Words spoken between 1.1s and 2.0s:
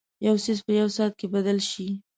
کې بدل شي.